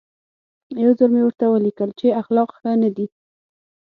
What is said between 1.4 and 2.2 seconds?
ولیکل چې